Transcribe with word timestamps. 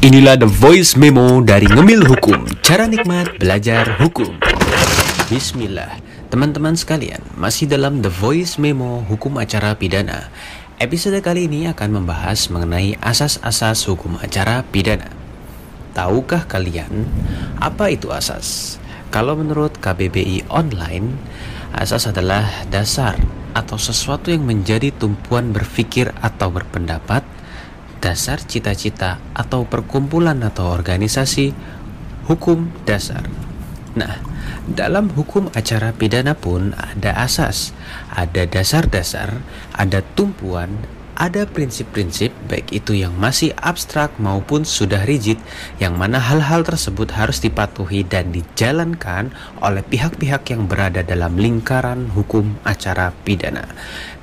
Inilah 0.00 0.40
The 0.40 0.48
Voice 0.48 0.96
Memo 0.96 1.44
dari 1.44 1.68
Ngemil 1.68 2.08
Hukum. 2.08 2.48
Cara 2.64 2.88
nikmat 2.88 3.36
belajar 3.36 4.00
hukum. 4.00 4.32
Bismillah. 5.28 6.00
Teman-teman 6.32 6.72
sekalian, 6.72 7.20
masih 7.36 7.68
dalam 7.68 8.00
The 8.00 8.08
Voice 8.08 8.56
Memo 8.56 9.04
Hukum 9.04 9.36
Acara 9.36 9.76
Pidana. 9.76 10.32
Episode 10.80 11.20
kali 11.20 11.52
ini 11.52 11.68
akan 11.68 12.00
membahas 12.00 12.48
mengenai 12.48 12.96
asas-asas 13.04 13.84
hukum 13.92 14.16
acara 14.16 14.64
pidana. 14.72 15.12
Tahukah 15.92 16.48
kalian 16.48 17.04
apa 17.60 17.92
itu 17.92 18.08
asas? 18.08 18.80
Kalau 19.12 19.36
menurut 19.36 19.76
KBBI 19.84 20.48
Online, 20.48 21.12
asas 21.76 22.08
adalah 22.08 22.48
dasar 22.72 23.20
atau 23.52 23.76
sesuatu 23.76 24.32
yang 24.32 24.48
menjadi 24.48 24.96
tumpuan 24.96 25.52
berpikir 25.52 26.16
atau 26.24 26.48
berpendapat 26.48 27.20
dasar 28.00 28.40
cita-cita 28.40 29.20
atau 29.36 29.68
perkumpulan 29.68 30.40
atau 30.40 30.72
organisasi 30.72 31.52
hukum 32.26 32.72
dasar. 32.88 33.28
Nah, 33.94 34.22
dalam 34.70 35.10
hukum 35.12 35.50
acara 35.52 35.92
pidana 35.92 36.32
pun 36.38 36.72
ada 36.76 37.16
asas, 37.20 37.76
ada 38.08 38.46
dasar-dasar, 38.46 39.42
ada 39.74 40.00
tumpuan, 40.16 40.80
ada 41.20 41.44
prinsip-prinsip 41.44 42.32
baik 42.48 42.72
itu 42.72 42.96
yang 42.96 43.12
masih 43.12 43.52
abstrak 43.60 44.16
maupun 44.16 44.64
sudah 44.64 45.04
rigid 45.04 45.36
yang 45.76 46.00
mana 46.00 46.16
hal-hal 46.16 46.64
tersebut 46.64 47.12
harus 47.12 47.44
dipatuhi 47.44 48.08
dan 48.08 48.32
dijalankan 48.32 49.28
oleh 49.60 49.84
pihak-pihak 49.84 50.48
yang 50.48 50.64
berada 50.64 51.04
dalam 51.04 51.36
lingkaran 51.36 52.08
hukum 52.16 52.56
acara 52.64 53.12
pidana. 53.28 53.68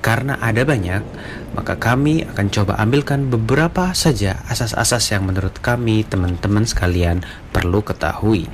Karena 0.00 0.40
ada 0.40 0.64
banyak, 0.64 1.04
maka 1.52 1.76
kami 1.76 2.24
akan 2.32 2.46
coba 2.48 2.80
ambilkan 2.80 3.28
beberapa 3.28 3.92
saja 3.92 4.40
asas-asas 4.48 5.12
yang 5.12 5.28
menurut 5.28 5.60
kami 5.60 6.00
teman-teman 6.08 6.64
sekalian 6.64 7.20
perlu 7.52 7.84
ketahui. 7.84 8.48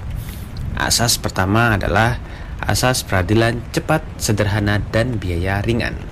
Asas 0.74 1.14
pertama 1.14 1.78
adalah 1.78 2.18
asas 2.58 3.06
peradilan 3.06 3.62
cepat, 3.70 4.02
sederhana, 4.18 4.82
dan 4.90 5.22
biaya 5.22 5.62
ringan. 5.62 6.11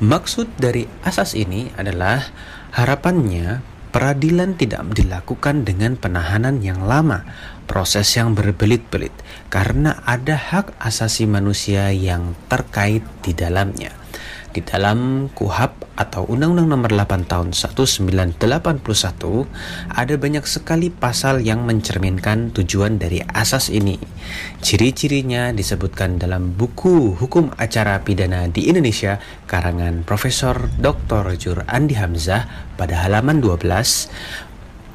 Maksud 0.00 0.56
dari 0.56 0.88
asas 1.04 1.36
ini 1.36 1.68
adalah 1.76 2.24
harapannya 2.72 3.60
peradilan 3.92 4.56
tidak 4.56 4.96
dilakukan 4.96 5.68
dengan 5.68 6.00
penahanan 6.00 6.64
yang 6.64 6.88
lama, 6.88 7.28
proses 7.68 8.08
yang 8.16 8.32
berbelit-belit, 8.32 9.12
karena 9.52 10.00
ada 10.08 10.40
hak 10.40 10.72
asasi 10.80 11.28
manusia 11.28 11.92
yang 11.92 12.32
terkait 12.48 13.04
di 13.20 13.36
dalamnya 13.36 13.99
di 14.50 14.60
dalam 14.66 15.30
KUHAP 15.30 15.94
atau 15.94 16.26
Undang-Undang 16.26 16.68
Nomor 16.74 16.90
8 16.90 17.30
Tahun 17.30 17.54
1981 17.54 18.40
ada 19.94 20.14
banyak 20.18 20.44
sekali 20.48 20.90
pasal 20.90 21.46
yang 21.46 21.62
mencerminkan 21.62 22.50
tujuan 22.50 22.98
dari 22.98 23.22
asas 23.22 23.70
ini. 23.70 24.00
Ciri-cirinya 24.58 25.54
disebutkan 25.54 26.18
dalam 26.18 26.58
buku 26.58 27.14
Hukum 27.14 27.54
Acara 27.54 28.02
Pidana 28.02 28.50
di 28.50 28.66
Indonesia 28.66 29.22
karangan 29.46 30.02
Profesor 30.02 30.66
Dr. 30.82 31.30
Jur 31.38 31.62
Andi 31.70 31.94
Hamzah 31.94 32.74
pada 32.74 33.06
halaman 33.06 33.38
12 33.38 33.70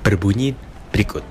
berbunyi 0.04 0.52
berikut. 0.92 1.24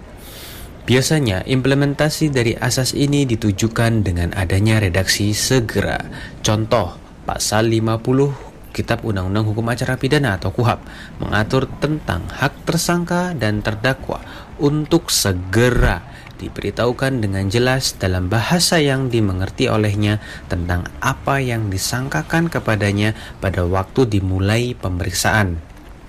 Biasanya 0.84 1.48
implementasi 1.48 2.28
dari 2.28 2.53
asas 2.61 2.92
ini 2.92 3.25
ditujukan 3.25 4.05
dengan 4.05 4.36
adanya 4.36 4.84
redaksi 4.84 5.33
segera. 5.33 5.97
Contoh, 6.44 7.03
Pasal 7.25 7.72
50 7.72 8.77
Kitab 8.77 9.00
Undang-Undang 9.00 9.48
Hukum 9.48 9.64
Acara 9.72 9.97
Pidana 9.97 10.36
atau 10.36 10.53
KUHAP 10.53 10.84
mengatur 11.25 11.64
tentang 11.81 12.28
hak 12.28 12.69
tersangka 12.69 13.33
dan 13.33 13.64
terdakwa 13.64 14.20
untuk 14.61 15.08
segera 15.08 16.05
diberitahukan 16.36 17.25
dengan 17.25 17.48
jelas 17.48 17.97
dalam 17.97 18.28
bahasa 18.28 18.77
yang 18.77 19.08
dimengerti 19.08 19.72
olehnya 19.72 20.20
tentang 20.53 20.84
apa 21.00 21.41
yang 21.41 21.72
disangkakan 21.72 22.53
kepadanya 22.53 23.16
pada 23.41 23.65
waktu 23.65 24.04
dimulai 24.04 24.77
pemeriksaan. 24.77 25.62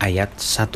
Ayat 0.03 0.35
1. 0.35 0.68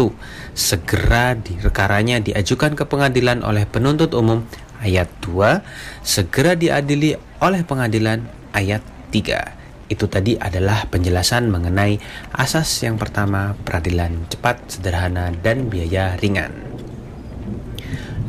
Segera 0.56 1.36
direkaranya 1.36 2.24
diajukan 2.24 2.80
ke 2.80 2.88
pengadilan 2.88 3.44
oleh 3.44 3.68
penuntut 3.68 4.16
umum. 4.16 4.47
Ayat 4.80 5.12
2. 5.28 5.59
Segera 6.08 6.56
diadili 6.56 7.19
oleh 7.44 7.68
pengadilan. 7.68 8.24
Ayat 8.56 8.80
3. 9.12 9.59
Itu 9.89 10.05
tadi 10.05 10.38
adalah 10.38 10.85
penjelasan 10.88 11.50
mengenai 11.50 11.97
asas 12.38 12.69
yang 12.85 13.01
pertama, 13.01 13.57
peradilan 13.66 14.29
cepat, 14.29 14.69
sederhana, 14.69 15.33
dan 15.33 15.67
biaya 15.67 16.13
ringan. 16.22 16.53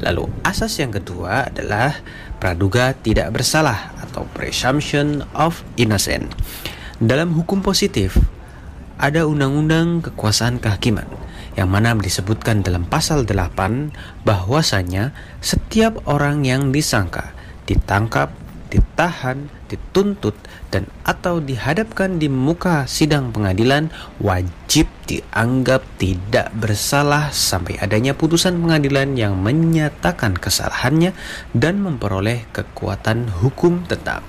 Lalu 0.00 0.32
asas 0.40 0.80
yang 0.80 0.88
kedua 0.88 1.52
adalah 1.52 2.00
praduga 2.40 2.96
tidak 2.96 3.36
bersalah 3.36 3.92
atau 4.00 4.24
presumption 4.32 5.20
of 5.36 5.60
innocent. 5.76 6.32
Dalam 6.96 7.36
hukum 7.36 7.60
positif, 7.60 8.16
ada 8.96 9.28
undang-undang 9.28 10.00
kekuasaan 10.00 10.60
kehakiman 10.60 11.08
yang 11.60 11.68
mana 11.68 11.92
disebutkan 11.96 12.64
dalam 12.64 12.88
pasal 12.88 13.28
8 13.28 14.24
bahwasanya 14.24 15.12
setiap 15.44 16.00
orang 16.08 16.44
yang 16.48 16.72
disangka, 16.72 17.36
ditangkap, 17.68 18.32
ditahan, 18.70 19.50
dituntut, 19.66 20.38
dan 20.70 20.86
atau 21.02 21.42
dihadapkan 21.42 22.22
di 22.22 22.30
muka 22.30 22.86
sidang 22.86 23.34
pengadilan 23.34 23.90
wajib 24.22 24.86
dianggap 25.10 25.82
tidak 25.98 26.54
bersalah 26.54 27.34
sampai 27.34 27.76
adanya 27.82 28.14
putusan 28.14 28.62
pengadilan 28.62 29.18
yang 29.18 29.34
menyatakan 29.36 30.38
kesalahannya 30.38 31.10
dan 31.50 31.82
memperoleh 31.82 32.46
kekuatan 32.54 33.28
hukum 33.42 33.84
tetap. 33.90 34.22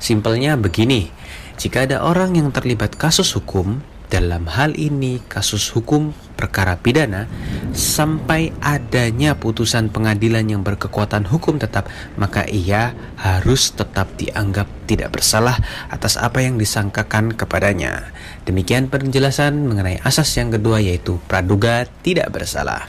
Simpelnya 0.00 0.56
begini, 0.56 1.12
jika 1.60 1.84
ada 1.84 2.02
orang 2.02 2.34
yang 2.34 2.48
terlibat 2.50 2.96
kasus 2.98 3.36
hukum, 3.36 3.84
dalam 4.12 4.46
hal 4.46 4.76
ini 4.76 5.18
kasus 5.26 5.72
hukum 5.72 6.14
perkara 6.34 6.76
pidana 6.76 7.30
sampai 7.72 8.52
adanya 8.60 9.38
putusan 9.38 9.88
pengadilan 9.88 10.44
yang 10.44 10.62
berkekuatan 10.62 11.24
hukum 11.26 11.56
tetap 11.56 11.88
maka 12.18 12.44
ia 12.46 12.92
harus 13.16 13.72
tetap 13.72 14.12
dianggap 14.18 14.66
tidak 14.84 15.14
bersalah 15.14 15.56
atas 15.88 16.20
apa 16.20 16.44
yang 16.44 16.60
disangkakan 16.60 17.32
kepadanya. 17.32 18.12
Demikian 18.44 18.92
penjelasan 18.92 19.64
mengenai 19.64 19.98
asas 20.04 20.28
yang 20.36 20.52
kedua 20.52 20.84
yaitu 20.84 21.16
praduga 21.24 21.88
tidak 22.04 22.28
bersalah. 22.28 22.86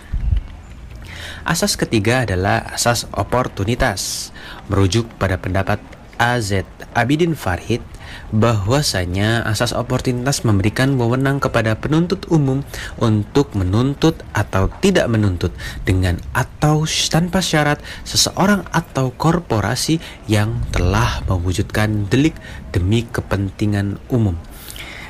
Asas 1.46 1.78
ketiga 1.78 2.26
adalah 2.26 2.74
asas 2.74 3.06
oportunitas 3.14 4.34
merujuk 4.66 5.06
pada 5.22 5.38
pendapat 5.38 5.78
AZ 6.18 6.66
Abidin 6.98 7.38
Farid 7.38 7.86
bahwasanya 8.34 9.46
asas 9.48 9.72
oportunitas 9.72 10.44
memberikan 10.44 10.98
wewenang 11.00 11.40
kepada 11.40 11.78
penuntut 11.78 12.26
umum 12.28 12.66
untuk 13.00 13.54
menuntut 13.56 14.22
atau 14.36 14.68
tidak 14.82 15.08
menuntut 15.08 15.56
dengan 15.88 16.20
atau 16.36 16.84
tanpa 16.86 17.40
syarat 17.40 17.80
seseorang 18.04 18.68
atau 18.74 19.14
korporasi 19.16 20.04
yang 20.28 20.60
telah 20.76 21.24
mewujudkan 21.30 22.10
delik 22.12 22.36
demi 22.76 23.08
kepentingan 23.08 24.02
umum. 24.12 24.36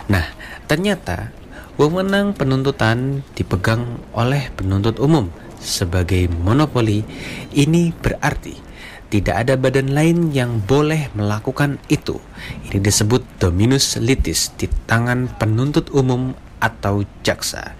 Nah, 0.06 0.26
ternyata 0.70 1.34
wewenang 1.76 2.38
penuntutan 2.38 3.26
dipegang 3.34 4.00
oleh 4.14 4.54
penuntut 4.54 5.02
umum 5.02 5.34
sebagai 5.58 6.30
monopoli. 6.30 7.02
Ini 7.52 7.92
berarti 7.98 8.54
tidak 9.14 9.46
ada 9.46 9.54
badan 9.56 9.94
lain 9.94 10.34
yang 10.34 10.60
boleh 10.66 11.14
melakukan 11.14 11.78
itu. 11.88 12.18
Ini 12.68 12.82
disebut 12.82 13.22
dominus 13.38 14.02
litis 14.02 14.52
di 14.58 14.66
tangan 14.90 15.30
penuntut 15.38 15.94
umum 15.94 16.34
atau 16.58 17.06
jaksa. 17.22 17.78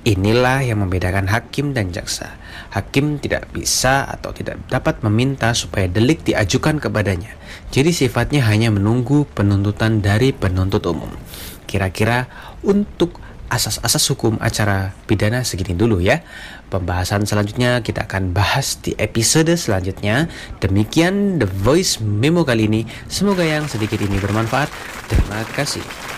Inilah 0.00 0.64
yang 0.64 0.80
membedakan 0.80 1.28
hakim 1.28 1.76
dan 1.76 1.92
jaksa. 1.92 2.40
Hakim 2.72 3.20
tidak 3.20 3.52
bisa 3.52 4.08
atau 4.08 4.32
tidak 4.32 4.56
dapat 4.72 5.04
meminta 5.04 5.52
supaya 5.52 5.86
delik 5.92 6.24
diajukan 6.24 6.80
kepadanya. 6.80 7.36
Jadi 7.68 7.92
sifatnya 7.92 8.40
hanya 8.48 8.72
menunggu 8.72 9.28
penuntutan 9.36 10.00
dari 10.00 10.32
penuntut 10.32 10.88
umum. 10.88 11.12
Kira-kira 11.68 12.26
untuk 12.64 13.20
asas-asas 13.50 14.06
hukum 14.14 14.38
acara 14.38 14.94
pidana 15.04 15.42
segini 15.42 15.74
dulu 15.76 15.98
ya. 16.00 16.22
Pembahasan 16.70 17.26
selanjutnya 17.26 17.82
kita 17.82 18.06
akan 18.06 18.30
bahas 18.30 18.78
di 18.78 18.94
episode 18.96 19.50
selanjutnya. 19.58 20.30
Demikian 20.62 21.42
The 21.42 21.50
Voice 21.50 21.98
Memo 21.98 22.46
kali 22.46 22.70
ini. 22.70 22.86
Semoga 23.10 23.42
yang 23.42 23.66
sedikit 23.66 23.98
ini 24.00 24.16
bermanfaat. 24.22 24.70
Terima 25.10 25.42
kasih. 25.52 26.09